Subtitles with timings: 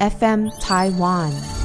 [0.00, 1.63] FM Taiwan。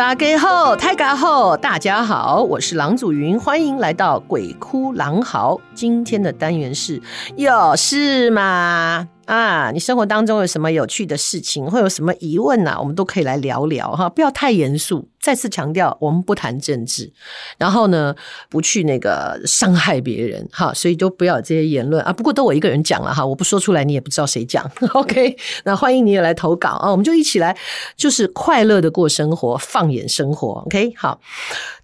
[0.00, 5.60] 大家好，大家好，大家好，我是郎祖云，欢迎来到鬼哭狼嚎。
[5.74, 6.98] 今天的单元是
[7.36, 9.06] 有事吗？
[9.30, 15.08] 啊，你生活当中有什么有趣的事情，会有什么疑问呢、我们都可以来聊聊哈，不要太严肃。
[15.20, 17.12] 再次强调，我们不谈政治，
[17.56, 18.12] 然后呢，
[18.48, 22.12] 不去那个伤害别人哈，所以都不要有这些言论啊。
[22.12, 24.68] 不过都我一个人讲了哈，我不说出来，你也不知道谁讲。
[24.94, 27.56] OK，那欢迎你也来投稿啊，我们就一起来，
[27.96, 30.62] 就是快乐的过生活，放眼生活。
[30.66, 31.20] OK，好，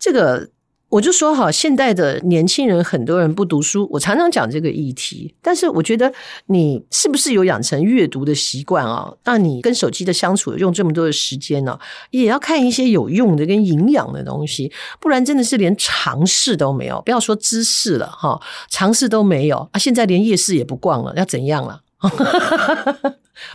[0.00, 0.48] 这个。
[0.96, 5.34] 我就说哈，现代的年轻人很多人不读书，我常常讲这个议题。
[5.42, 6.10] 但是我觉得
[6.46, 9.12] 你是不是有养成阅读的习惯啊？
[9.24, 11.78] 那你跟手机的相处用这么多的时间呢，
[12.12, 17.02] 也要看一些有用的跟营养的东西，不然真的是连尝试都没有。
[17.04, 19.78] 不要说知识了哈，尝试都没有啊！
[19.78, 21.82] 现在连夜市也不逛了，要怎样了？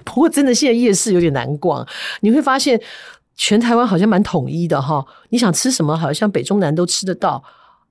[0.04, 1.88] 不过真的现在夜市有点难逛，
[2.20, 2.80] 你会发现。
[3.36, 7.44] 全台湾好像蛮统一的哈，你想吃什么，好像北中南都吃得到。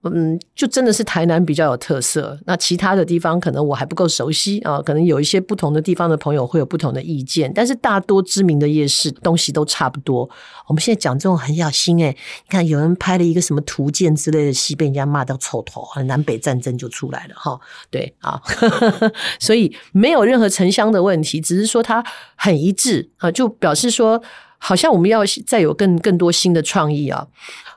[0.03, 2.39] 嗯，就真的是台南比较有特色。
[2.47, 7.53] 那其他的地方可能我还不够熟悉啊，可能有一些不同的地方的朋友会有不同的意见。
[7.55, 10.27] 但是大多知名的夜市东西都差不多。
[10.67, 17.61] 我们现在讲这种很小心诶，你看有人拍了一个什么图鉴之类的戏，被人家骂到臭头，南北战争就出来了哈。
[17.91, 18.41] 对啊，
[19.39, 22.03] 所以没有任何城乡的问题，只是说它
[22.37, 24.23] 很一致啊，就表示说。
[24.61, 27.27] 好像我们要再有更更多新的创意啊！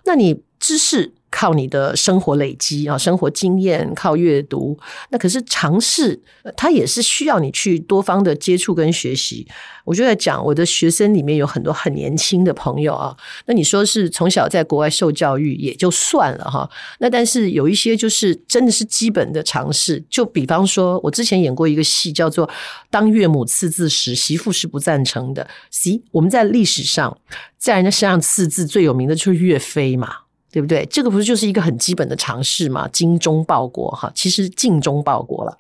[0.06, 4.78] 那你知识靠你的生活累积啊，生活经验靠阅读。
[5.10, 6.22] 那可是尝试，
[6.56, 9.48] 它也是需要你去多方的接触跟学习。
[9.84, 13.18] 我就在讲我的学生里面有很多很年轻的朋友啊。
[13.48, 16.70] 那你说是从小在国外受教育也就算了哈。
[17.00, 20.02] 那但是有一些就是真的是基本的尝试。
[20.08, 22.48] 就比方说，我之前演过一个戏叫做
[22.92, 25.44] 《当岳母刺字时，媳妇是不赞成的》。
[25.72, 27.18] C，我们在历史上
[27.58, 30.23] 在人家身上刺字最有名的就是岳飞嘛。
[30.54, 30.86] 对不对？
[30.86, 32.88] 这个不是就是一个很基本的常识吗？
[32.90, 35.58] 精忠报国，哈，其实精忠报国了，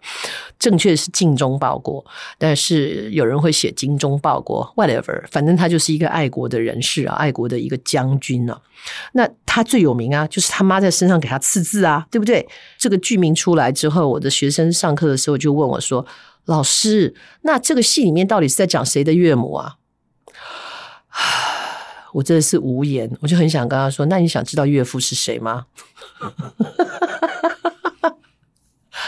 [0.59, 2.05] 正确是精忠报国，
[2.37, 8.61] 但是有人会写精忠报国，whatever，反正他就是一个爱国的人士啊，爱国的一个将军啊。
[9.13, 12.47] 那他最有名啊，就是他妈在身上给他刺字啊，对不对？
[12.77, 16.05] 这个剧名出来之后，我的学生上课的时候就问我说
[16.45, 19.77] ：“老师，那这个戏里面到底是在讲谁的岳母啊？”
[22.13, 25.65] 我真的是无言，我就很想跟他说：“那你想知道岳父是谁吗？”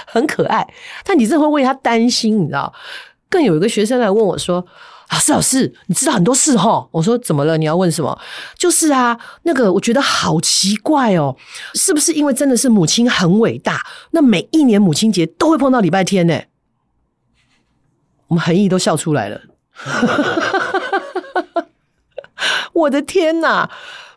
[0.08, 0.68] 很可爱，
[1.04, 2.74] 但你真的会为他担心，你知道？
[3.30, 4.66] 更有一个学生来问我说
[5.12, 7.58] ：“老师，老师，你知道很多事齁？”我说：“怎么了？
[7.58, 8.18] 你要问什么？”
[8.58, 11.36] 就是啊，那个我觉得好奇怪哦，
[11.74, 13.86] 是不是因为真的是母亲很伟大？
[14.12, 16.42] 那每一年母亲节都会碰到礼拜天呢？
[18.28, 19.42] 我们恒毅都笑出来了。
[22.76, 23.70] 我的天呐，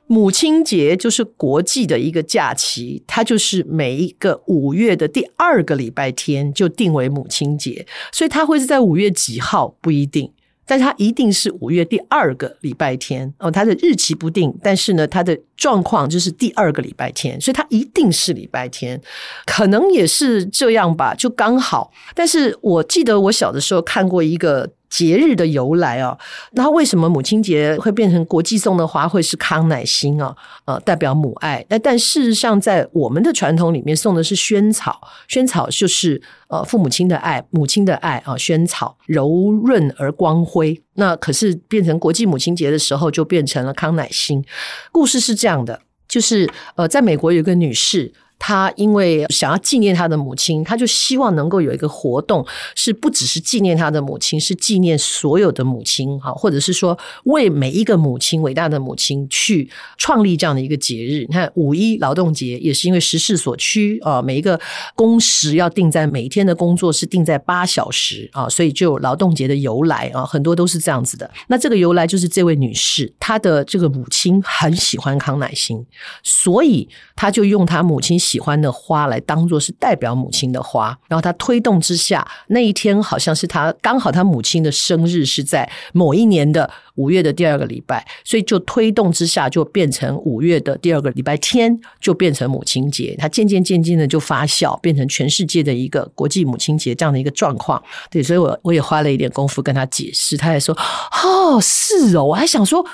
[0.08, 10.32] 母亲节就是国际的一个假期，它就是每一个五月的第二个礼拜天就定为母亲节，所以它会是在五月几号不一定，
[10.66, 19.00] 但它一定是五月第二个礼拜天哦，它的日期不定，但是呢，它的状况就是第二个礼拜天，所以它一定是礼拜天，
[19.46, 21.92] 可能也是这样吧，就刚好。
[22.14, 24.68] 但是我记得我小的时候看过一个。
[24.88, 26.18] 节日的由来哦，
[26.52, 30.34] 那为什么母亲节会变成国际送的花会是康乃馨啊？
[30.64, 31.64] 呃，代表母爱。
[31.68, 38.36] 那但事实上，在我们的传统里面，送的是萱草，萱草就是呃父母亲的爱，母亲的爱啊。
[38.36, 40.80] 萱草柔润而光辉。
[40.94, 44.44] 那可是变成国际母亲节的时候，就变成了康乃馨。
[44.90, 48.12] 故事是这样的，就是呃，在美国有一个女士。
[48.38, 52.46] 他因为想要纪念他的母亲，他就希望能够有一个活动，
[52.76, 61.26] 是不只是纪念他的母亲，是纪念所有的母亲，哈，或者是说为每一个母亲、伟大的母亲去创立这样的一个节日。
[61.28, 64.58] 你看五一劳动节也是因为时势所趋啊，每一个
[64.94, 71.28] 工时要定在每一天的工作是定在八小时啊，所以就劳动节的由来啊，很多都是这样子的。
[71.48, 75.84] 那这个由来就是这位女士，她的这个母亲很喜欢康乃馨，
[76.22, 78.16] 所以她就用她母亲。
[78.28, 97.82] 喜欢的花来当做是代表母亲的花，然后他推动之下，那一天好像是他刚好他母亲的生日是在某一年的五月的第二个礼拜，所以就推动之下就变成五月的第二个礼拜天就变成母亲节，他渐渐渐渐的就发酵，变成全世界的一个国际母亲节这样的一个状况。
[98.10, 100.76] 对，所以我我也花了一点功夫跟他解释，他还说
[101.24, 102.84] ：“哦， 是哦。”我还想说。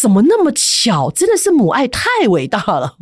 [0.00, 1.10] 怎么那么巧？
[1.10, 2.96] 真的是母爱太伟大了。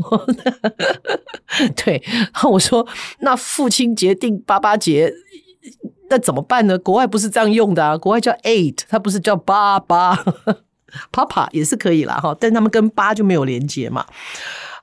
[1.76, 2.84] 对，然后我说，
[3.20, 5.14] 那父亲节定八八节，
[6.10, 6.76] 那怎么办呢？
[6.76, 10.16] 国外不是这样用的啊，国外叫 eight，它不是叫爸爸
[11.12, 14.04] ，papa 也是可以啦哈，但他们跟八就没有连接嘛。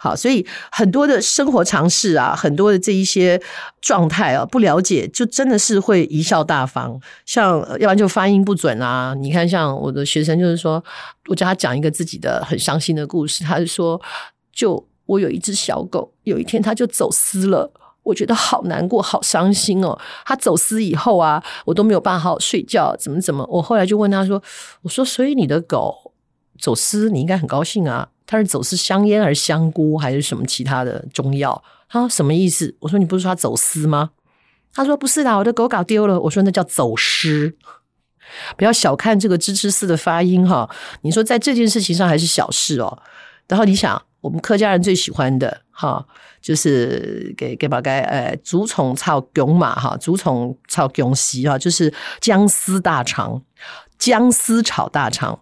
[0.05, 3.41] 好，所以很多的生活常识啊，很多的这一些
[3.81, 7.01] 状态啊，不了解就真的是会贻笑大方。
[7.25, 9.15] 像要不然就发音不准啊。
[9.17, 10.83] 你看，像我的学生就是说，
[11.27, 13.99] 我叫他讲一个自己的很伤心的故事，他就说，
[14.53, 17.71] 就我有一只小狗，有一天他就走失了，
[18.03, 19.97] 我觉得好难过，好伤心哦。
[20.23, 23.43] 他走失以后啊，我都没有办法好好睡觉，怎么怎么。
[23.49, 24.39] 我后来就问他说，
[24.83, 26.13] 我说，所以你的狗
[26.59, 28.09] 走失，你应该很高兴啊。
[28.27, 31.63] 他是走私香烟还是香菇还是什么其他的中药？
[31.87, 32.75] 他说什么意思？
[32.79, 34.11] 我说你不是说他走私吗？
[34.73, 36.19] 他说不是啦，我的狗搞丢了。
[36.19, 37.55] 我说那叫走失，
[38.57, 40.69] 不要小看这个吱吱丝的发音哈。
[41.03, 43.01] 你说在这件事情上还是小事哦。
[43.47, 46.05] 然后你想，我们客家人最喜欢的哈，
[46.41, 53.41] 就是给给把该呃竹虫炒蕎嘛哈，竹虫炒蕎丝哈，就是姜丝大肠，
[53.97, 55.39] 姜丝炒大肠。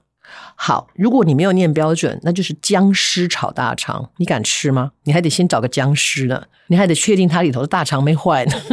[0.55, 4.91] 好，如果你没有念标准，那就是僵尸炒大肠，你敢吃吗？
[5.03, 8.53] 你还得先找个僵尸呢，你还得确定它里头的大肠没坏呢。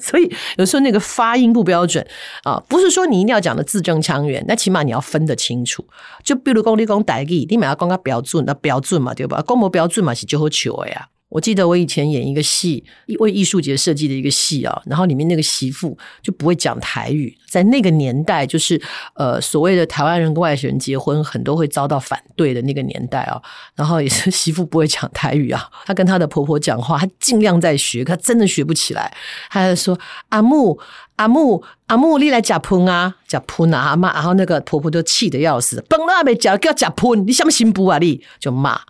[0.00, 2.04] 所以有时候那个发音不标准
[2.42, 5.84] 啊，不是说你一定要讲的字正腔圆，那起码你要分得清楚。
[6.24, 9.42] 就比如讲你讲台语，你嘛要讲个标准，那标准嘛对吧？
[9.46, 11.08] 讲不标准嘛是就好笑的呀。
[11.28, 12.84] 我记得我以前演一个戏，
[13.18, 18.80] 为艺术节设计的一个戏啊，然后里面那个媳妇就不会讲台语，在那个年代，就是
[19.14, 23.42] 呃所谓的台湾人跟外省人结婚，很多会遭到反对的那个年代啊，
[23.74, 29.12] 然后也是 媳妇不会讲台语啊，她跟她的婆婆讲话，她尽量在学，她真的学不起来，
[29.50, 30.78] 她就说阿木
[31.16, 38.80] 阿木阿木，你来吃喷啊，吃喷啊，阿妈，然后那个婆婆就气得要死，崩了没叫叫吃喷，你什么新不啊你，就骂。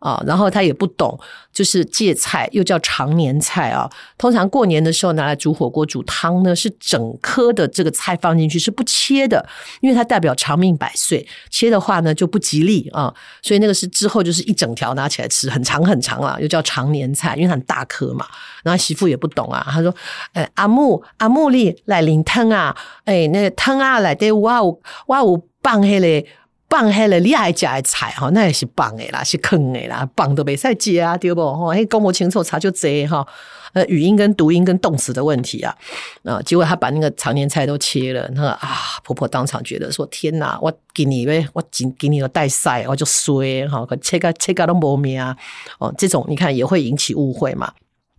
[0.00, 1.18] 啊，然后他也不懂，
[1.52, 3.88] 就是芥菜又叫长年菜啊。
[4.18, 9.46] 通常过年的时候拿来煮火锅、煮汤呢，是整颗的这个菜放进去，是不切的，
[9.80, 13.14] 因为它代表长命百岁，切的话呢就不吉利啊。
[13.42, 18.26] 所以那个是之后就是一整条拿起来吃，很长很长啊，又叫长年菜，因为它很大颗嘛。
[18.62, 19.94] 然后媳妇也不懂啊，他说
[20.32, 22.74] ：“哎，阿木阿木哩来淋汤啊，
[23.04, 24.62] 哎，那个汤啊来得哇
[25.08, 26.28] 哇有放迄个。”
[26.70, 31.42] 棒黑了，你爱食的菜哈，那也是棒的啦，是坑的啦，棒都没赛接啊，对不？
[31.52, 33.26] 哈，嘿，公母清楚查就这哈，
[33.72, 35.76] 呃，语音跟读音跟动词的问题啊，
[36.22, 38.68] 啊，结果他把那个长年菜都切了，那啊，
[39.02, 45.36] 婆婆当场觉得说：天哪，我给你呗，我给给你个带晒，我就衰哈，切个切个都没命啊，
[45.80, 47.72] 哦，这种你看也会引起误会嘛。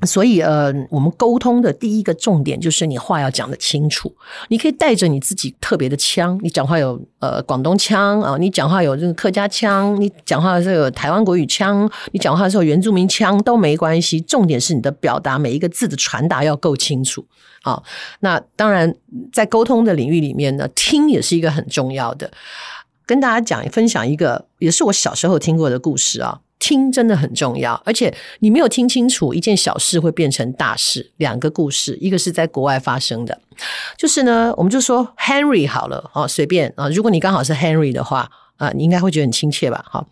[0.03, 4.11] 所以，呃，我们沟通的第一个重点就是你话要讲得清楚。
[4.49, 14.19] 你可以带着你自己特别的腔，你讲话有呃广东腔啊，你讲话有这个客家腔，你讲话的时候有台湾国语腔，你讲话的时候原住民腔都没关系。
[14.21, 17.25] 重点是你的表达每一个字的传达要够清楚
[17.61, 17.81] 啊。
[18.21, 18.95] 那当然，
[19.31, 22.31] 在沟通的领域里面呢，听也是一个很重要的。
[23.05, 26.39] 跟大家讲分享一个，也是我小时候听过的故事啊。
[26.61, 31.11] 听真的很重要，而且你没有听清楚，一件小事会变成大事。
[31.17, 33.41] 两个故事，一个是在国外发生的，
[33.97, 39.83] 就是呢，我们就说 Henry 好了啊，随便啊，如果你刚好是 Henry 的话啊，你应该会觉得很亲切吧？
[39.89, 40.05] 哈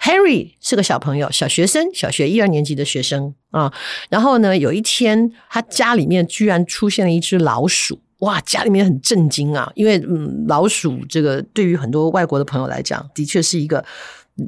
[0.00, 3.72] ，Henry 是个小朋友，小学生，小学一二年级的学生啊。
[4.08, 13.84] 然后呢，有一天他家里面居然出现了一只老鼠，哇，家里面很震惊啊，因为嗯，老鼠这个对于很多外国的朋友来讲，的确是一个。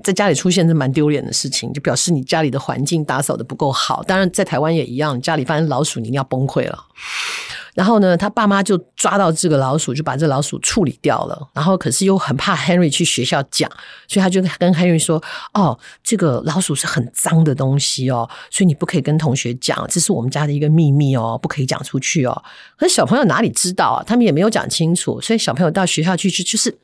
[0.04, 4.02] 在家里出现是蛮丢脸的事情，就表示你家里的环境打扫的不够好。
[4.02, 6.84] 当然，在台湾也一样，家里发现老鼠，你一定要崩溃了。
[7.78, 11.48] 然后呢，他爸妈就抓到这个老鼠，就把这老鼠处理掉了。
[11.54, 13.70] 然后可是又很怕 Henry 去学校讲，
[14.08, 15.22] 所以他就跟 Henry 说
[15.54, 22.42] ：“哦，这个老鼠是很脏的东西哦，所以你不可以跟同学讲，这是我们家的一个秘密哦，不可以讲出去哦。”
[22.76, 24.02] 可是小朋友哪里知道啊？
[24.04, 26.76] 他们也没有讲清楚，所以小朋友到学校去就就是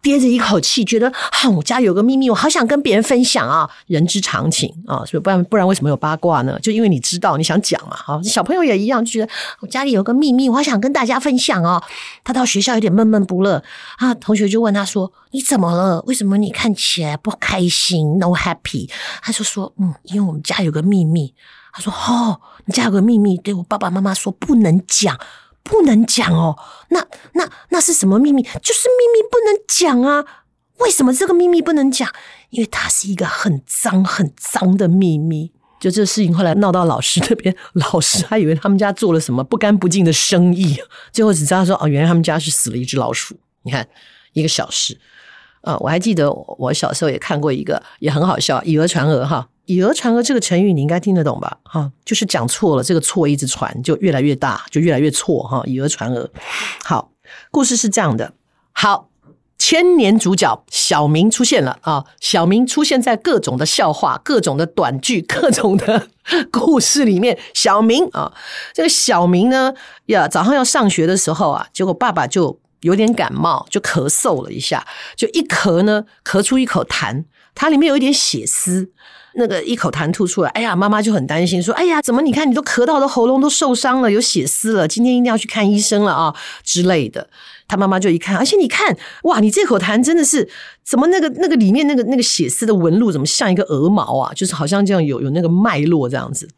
[0.00, 3.68] 憋着一口气，觉得啊，我家有个秘密，我好想跟别人分享啊。
[3.88, 6.58] 人之常情啊，所以不然不然为什么有八卦呢？
[6.62, 7.94] 就因为你知道你想讲嘛。
[7.94, 9.30] 好，小朋友也一样，就觉得
[9.60, 11.82] 我家里有个秘秘密，我还想跟大家分享哦。
[12.24, 13.62] 他到学校有点闷闷不乐
[13.98, 16.02] 啊，同学就问他说：“你怎么了？
[16.06, 18.90] 为什么你看起来不开心？No happy？”
[19.22, 21.34] 他就说：“嗯，因为我们家有个秘密。”
[21.72, 25.18] 他说：“哦，你家有个秘密，对我爸爸妈妈说不能讲，
[25.62, 26.58] 不能讲哦。
[26.88, 28.42] 那那那是什么秘密？
[28.42, 30.24] 就是秘密不能讲啊。
[30.78, 32.08] 为什么这个秘密不能讲？
[32.50, 40.78] 因为它是一个很脏很脏的秘密。”就这事情后来闹到老师那边， 老师还以为他们家做了什么不干不净的生意，
[41.10, 43.34] 最后只知道说哦，原来他们家是死了一只老鼠。
[43.62, 43.88] 你看
[44.34, 44.96] 一个小事
[45.62, 49.48] 啊，我还记得我小时候也看过一个，也很好笑，以讹传讹哈。
[49.66, 51.58] 以讹传讹这个成语你应该听得懂吧？
[51.64, 55.62] 哈，就是讲错了，这个错一直传，就越来越大，就越来越错哈。
[55.66, 56.30] 以讹传讹。
[56.84, 57.12] 好，
[57.50, 58.32] 故事是这样的。
[58.72, 59.09] 好。
[59.60, 62.02] 千年主角小明出现了啊！
[62.18, 66.08] 小明出现在各种的笑话、各种的短剧、各种的
[66.50, 67.38] 故事里面。
[67.52, 68.32] 小明啊，
[68.72, 69.74] 这个小明呢，
[70.06, 78.90] 呀，早上要上学的时候啊，结果爸爸就有点感冒，就咳嗽了一下，就一咳呢，咳出一口痰，它里面有一点血丝，
[79.34, 87.28] 那个一口痰吐出来，哎呀，妈妈就很担心，说：“哎呀，怎么你看你都咳到的喉咙都受伤了，有血丝了，今天一定要去看医生了啊之类的。”
[87.68, 90.48] 他妈妈就一看，而且你看，哇，你这口痰真的是
[90.82, 94.32] 怎么那个那个里面那个那个血丝的纹路怎么像一个鹅毛啊？
[94.34, 96.48] 就是好像这样有有那个脉络这样子。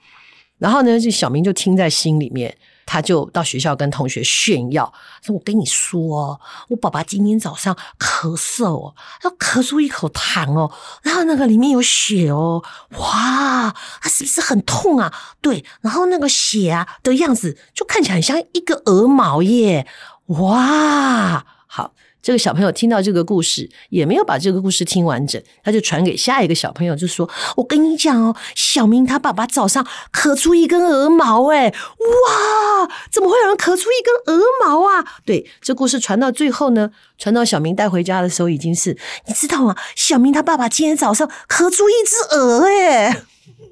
[0.58, 2.56] 然后呢，这小明就听在心里面，
[2.92, 10.70] 他就到学校跟同学炫耀说：“我跟你说，我爸爸今天早上咳嗽，他咳出一口痰哦，
[11.02, 12.62] 然后那个里面有血哦，
[12.98, 15.10] 哇，他是不是很痛啊？
[15.40, 19.86] 对，然后那个血啊的样子就看起来很像一个鹅毛耶。”
[20.26, 21.94] 哇，好！
[22.22, 39.74] 这个小朋友听到这个故事，也没有把这个故事听完整，他就传给下一个小朋友，就说：“我跟你讲哦，小明他爸爸早上咳出一根鹅毛，哎，哇，怎么会有人咳出一根鹅毛啊？”对，这故事传到最后呢，传到小明带回家的时候，已经是你知道吗？
[39.96, 43.24] 小明他爸爸今天早上咳出一只鹅，哎，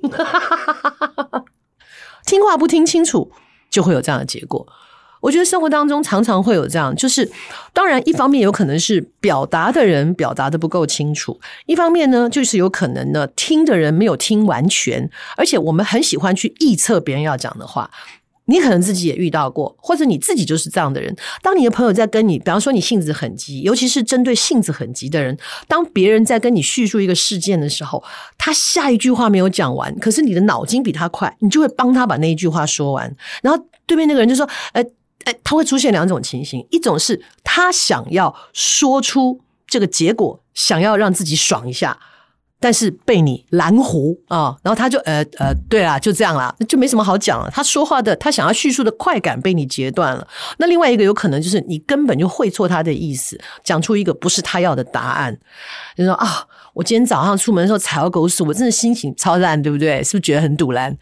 [2.27, 3.31] 听话不听清楚，
[3.71, 4.67] 就会有这样的结果。
[5.21, 7.31] 我觉得生活当中常常会有这样，就是
[7.73, 17.91] 当然一方面有可能是表达的人表达的不够清楚，一方面呢就是有可能呢听的人没有听完全，而且我们很喜欢去臆测别人要讲的话。
[18.47, 21.15] 你可能自己也遇到过，或者你自己就是这样的人。
[21.41, 28.03] 当你的朋友在跟你，比方说你性子很急，尤其是针对性子很急的人，当别人在跟你叙述一个事件的时候，
[28.37, 34.85] 他下一句话没有讲完，可是你的脑筋比他快，你就会帮他把那一句话说完，然后对面那个人就说：“哎。”
[35.25, 41.99] 哎，他会出现两种情形，一种是他想要说出这个结果，想要让自己爽一下，
[42.59, 47.51] 但是被你拦糊啊，然后他就呃呃，对啦，就这样啦，就没什么好讲了。
[47.51, 50.27] 他说话的，他想要叙述的快感被你截断了。
[50.59, 55.39] 那另外一个有可能就是你根本就会错他的意思，讲出一个不是他要的答案。
[55.97, 60.03] 就说啊，我今天早上出门的时候踩到狗屎，我真的心情超烂，对不对？
[60.03, 60.97] 是不是觉得很堵烂？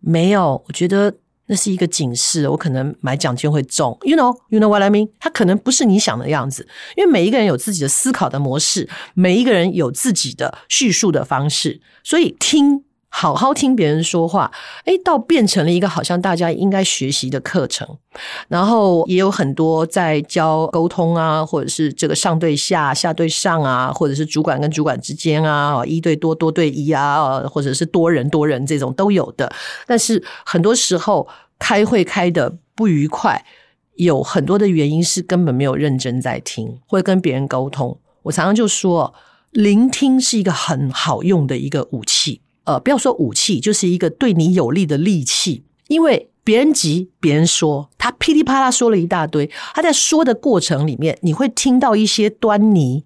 [0.00, 1.12] 没有，我觉得。
[1.46, 5.08] 那是一个警示，我可能买奖金会中，you know, you know what I mean？
[5.18, 12.84] 它可能不是你想的样子，因为每一个人有自己的思考的模式，每一个人有自己的叙述的方式，所以听。
[13.14, 14.50] 好好听别人说话，
[14.86, 17.86] 诶，倒变成了一个好像大家应该学习的课程。
[18.48, 29.52] 然后也有很多在教沟通啊，或者是这个上对下、下对上啊，或者是主管跟主管之间啊，一对多、多对一啊，或者是多人多人这种都有的。
[29.86, 31.28] 但是很多时候
[31.58, 33.44] 开会开的不愉快，
[33.96, 37.98] 有很多的原因是根本没有认真在听，会跟别人沟通。
[38.22, 39.12] 我常常就说，
[39.50, 42.40] 聆听是一个很好用的一个武器。
[42.64, 45.64] 呃，不要说武器，就是一个对你有利的利器。
[45.88, 53.04] 因为别人急，别人说，他噼里啪啦说了一大堆，他在说的过程里面，你会听到一些端倪，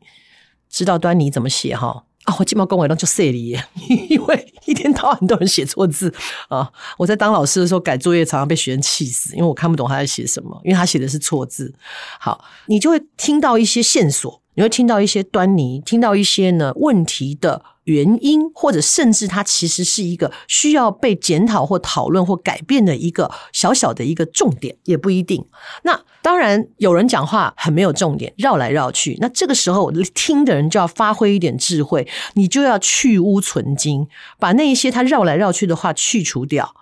[0.71, 2.05] 知道端倪怎么写哈？
[2.25, 3.65] 啊，我鸡毛跟我一样就碎了耶，
[4.11, 6.13] 因为一天到晚都有人写错字
[6.49, 6.73] 啊！
[6.99, 11.73] 我在当老师的时候改作业，常常被学生气死，因为我看不懂他在写什么，因为他写的是错字。
[12.19, 17.63] 好，你就会听到一些线索，你会听到一些端倪，听到一些呢问题的。
[17.87, 25.47] 原因，或者甚至它其实是一个需要被检讨或讨论或改变的一个小小的一个重点，也不一定。
[25.85, 29.17] 那当然，有人讲话很没有重点，绕来绕去。
[29.21, 34.09] 那这个时候，听的人就要发挥一点智慧，你就要去污存菁，
[34.41, 36.75] 把那一些他绕来绕去的话去除掉。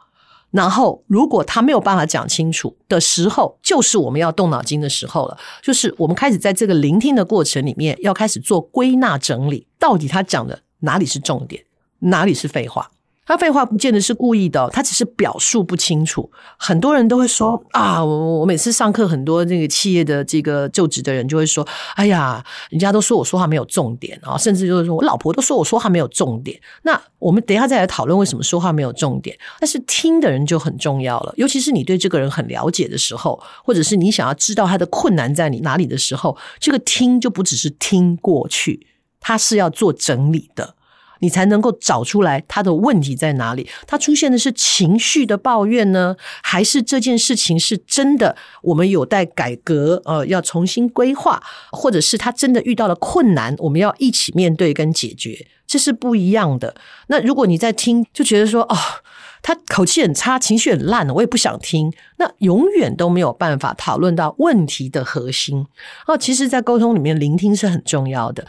[0.54, 5.36] 然后，如果他没有办法讲清楚的时候，就是我们要动脑筋的时候了。
[5.60, 10.60] 就是我们开始在这个聆听的过程里面，要开始做归纳整理，到底他讲的。
[10.78, 11.64] 哪里是重点，
[11.98, 12.88] 哪里是废话？
[13.26, 16.30] 他废话不见得是故意的，他只是表述不清楚。
[16.58, 21.66] 很多人都会说啊，我我每次上课，很多这个企业的这个就职的人就会说，
[21.96, 26.60] 哎呀，人家都说我说话没有重点啊，甚至就是说我老婆都说我说话没有重点。
[26.82, 29.36] 那我们等一下再来讨论为什么说话没有重点。
[29.58, 38.86] 但是听的人就很重要了，尤其是你对这个人很了解的时候，或者是你想要知道他的困难在你哪里的时候，这个听就不只是听过去，
[39.18, 40.74] 他是要做整理的。
[41.20, 43.68] 你才能够找出来他的问题在哪里？
[43.86, 48.36] 他出现的是情绪的抱怨呢，还是这件事情是真的？
[48.62, 51.42] 我们有待改革，呃，要重新规划，
[51.72, 56.74] 或者是他真的遇到了困难，我们要一起面对跟解决，这是不一样的。
[57.08, 58.76] 那如果你在听，就觉得说，哦，
[59.42, 65.66] 他口气很差，情绪很烂，我也不想听，那永远都没有办法讨论到问题的核心。
[66.06, 68.46] 哦，其实，在沟通里面，聆听是很重要的。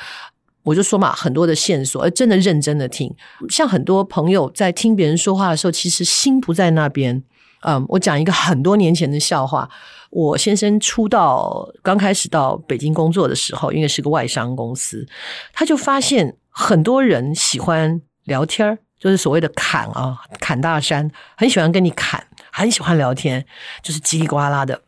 [0.65, 3.15] 我就说嘛，很多的线索，而真的认真的听，
[3.50, 7.24] 像很多朋友在听别人说话的时候，其实心不在那边。
[7.62, 9.69] 嗯，我讲一个很多年前的笑话。
[10.12, 15.05] 我先生出道刚开始到北京工作的时候，因为是个外商公司，
[15.51, 23.45] 他就发现很多人喜欢聊天，就是所谓的侃啊，侃大山，很喜欢跟你侃，很喜欢聊天，
[23.81, 24.81] 就是叽里呱啦的。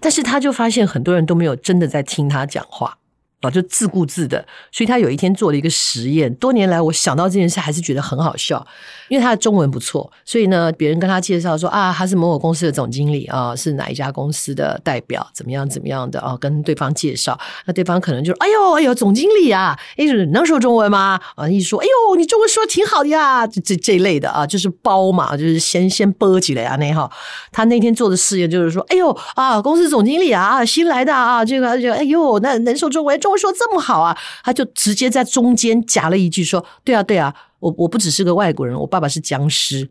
[0.00, 2.98] 但是他就发现很多人都没有真的在听他讲话。
[3.40, 6.32] 啊，就自顾自的，所以他有一天做了一个实验。
[6.34, 8.66] 多年来，我想到这件事还是觉得很好笑，
[9.08, 21.18] 因为他的中文不错，所以呢，别人跟他介绍说啊，他是某某公司的总经理啊，是哪一家公司的代表，怎么样怎么样的啊，跟对方介绍，那对方可能就说，哎呦哎呦，总经理啊，哎，能说中文吗？
[21.36, 27.10] 啊，一说，哎呦，你中文说挺好的呀，这这这一类的啊，就是包嘛，就是先先播起来啊，那哈。
[27.50, 33.29] 他那天做的实验就是说，哎呦啊，公司总经理啊，新来的啊，这个这个，哎呦，那能说中文中。
[33.30, 39.88] 我说这么好啊，他就直接在中间夹了一句说：“对啊，对啊，我我不只是个外国人，我爸爸是僵尸。”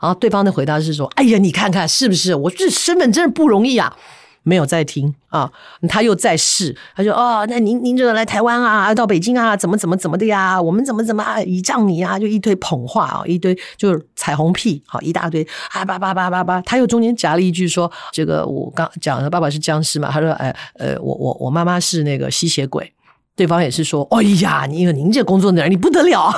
[0.00, 2.34] 然后对方的回答是说：“哎呀，你看看是不是？
[2.34, 3.96] 我这身份真是不容易啊。”
[4.42, 5.50] 没有在听啊，
[5.88, 10.60] 他又在试，他说：“哦，那您您这个来台湾啊，到北京啊，怎么怎么怎么的呀？
[10.60, 22.92] 我们怎么怎么啊，倚仗你啊，就一堆捧话啊，一堆就是彩虹屁，好一大堆啊，叭叭叭叭叭。”他又中间夹了一句说：“这个我刚讲的爸爸是僵尸嘛？”他说：“哎呃，我我我妈妈是那个吸血鬼。”
[23.34, 26.30] 对方也是说：“哎呀，你您这工作的人你不得了，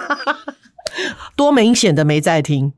[1.36, 2.72] 多明显的没在听。”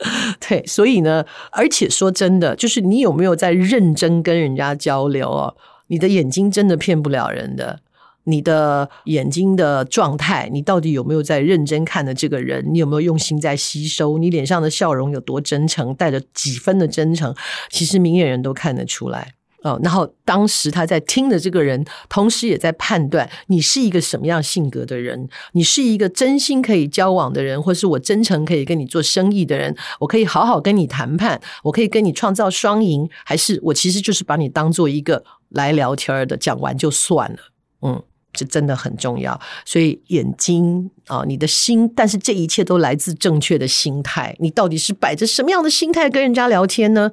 [0.40, 5.54] 对，所以呢，而且说真的，就是你有没有在认真跟人家交流哦？
[5.88, 7.80] 你的眼睛真的骗不了人的，
[8.24, 12.64] 你的眼睛的状态，你到底有没有在认真看的这个人？
[12.72, 14.16] 你有没有用心在吸收？
[14.18, 17.34] 你脸上的笑容有多真诚，带着几分的真诚？
[17.70, 19.34] 其实明眼人都看得出来。
[19.62, 37.38] 哦，然后当时他在听的这个人，同时也在判断你是一个什么样性格的人，你是一个真心可以交往的人，或是我真诚可以跟你做生意的人，我可以好好跟你谈判，我可以跟你创造双赢，还是我其实就是把你当做一个来聊天的，讲完就算了。
[37.82, 39.38] 嗯，这真的很重要。
[39.66, 44.34] 所以眼睛啊，你的心，但是这一切都来自正确的心态。
[44.38, 47.12] 你到底是摆着什么样的心态跟人家聊天呢？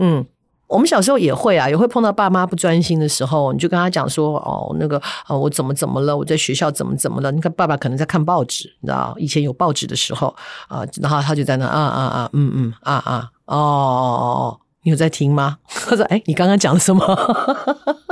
[0.00, 0.24] 嗯。
[0.68, 6.16] 我们小时候也会啊，也会碰到爸妈不专心的时候，你就跟他讲说：“哦，那个，哦，我怎么怎么了？
[6.16, 10.34] 我在学校怎么怎么了？”你看，爸爸可能在看报纸，你知道，以前有报纸的时候
[10.68, 15.56] 啊，然后他就在那啊啊啊，嗯嗯啊啊，哦哦哦，你有在听吗？
[15.88, 17.02] 他说：“哎，你刚刚讲了什么？”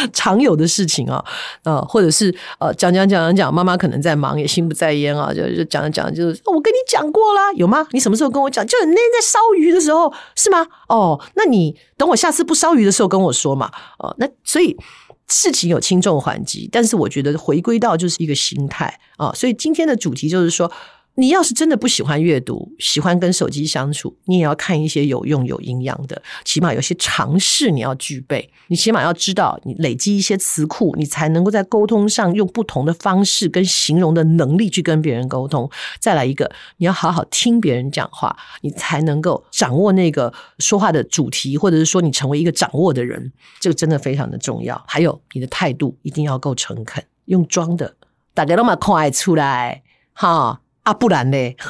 [0.12, 1.24] 常有的事情啊，
[1.64, 7.86] 呃，或者是呃，讲讲讲讲讲，妈妈可能在忙，也心不在焉啊，就就讲讲，就是我跟你讲过啦，有吗？
[7.92, 8.66] 你什么时候跟我讲？
[8.66, 10.66] 就你那天在烧鱼的时候，是吗？
[10.88, 13.70] 哦，那你等我下次不烧鱼的时候跟我说嘛。
[13.98, 14.76] 哦，那所以
[15.26, 19.32] 事情有轻重缓急，但是我觉得回归到就是一个心态啊。
[19.34, 20.70] 所以今天的主题就是说。
[21.18, 28.48] 你要是真的不喜欢阅读，喜欢跟手机相处，你也要看一些有用有营养的，起码有些常识你要具备。
[28.68, 35.68] 你起码要知道，你累积一些词库，你才能够在沟通上用不同的方式跟形容的能力去跟别人沟通。
[35.98, 44.80] 再来一个，你要好好听别人讲话，你才能够掌握那个说话的主题，或者是说你成为一个掌握的人，这个真的非常的重要。
[44.86, 47.96] 还有你的态度一定要够诚恳，用装的，
[48.34, 50.60] 大家都嘛快出来哈。
[50.88, 51.54] 啊，不然嘞，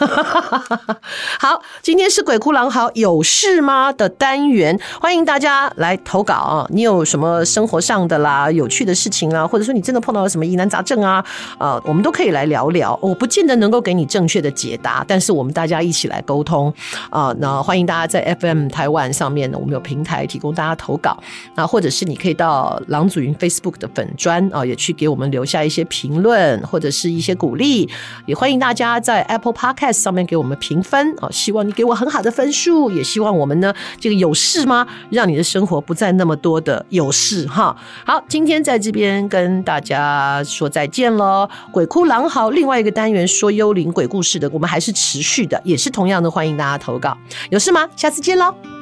[1.41, 6.65] 好，今天是鬼哭狼嚎有事吗的单元，欢迎大家来投稿啊！
[6.71, 11.25] 你有什么生活上的啦、有趣的事情啊，或者说你真的碰到了什么疑难杂症啊？
[11.59, 12.97] 啊，我们都可以来聊聊。
[13.03, 16.73] 我不见得能够给你正确的解答，但是我们大家一起来沟通
[17.11, 17.35] 啊！
[17.41, 21.19] 那欢迎大家在 FM 台湾上面呢，我们有平台提供大家投稿
[21.57, 27.91] 啊，或者是你可以到郎祖云 Facebook 的粉专啊，也去给我们留下一些评论或者是一些鼓励。
[28.27, 34.87] 也欢迎大家在 Apple Podcast 上面给我们评分啊，希望你给我很好的分数，也希望我们呢，这个有事吗？
[35.09, 37.75] 让你的生活不再那么多的有事哈。
[38.05, 41.49] 好，今天在这边跟大家说再见喽。
[41.73, 47.17] 鬼哭狼嚎，另外一个单元说幽灵鬼故事的，我们还是持续的，也是同样的欢迎大家投稿。
[47.49, 47.89] 有事吗？
[47.97, 48.78] 下次见喽。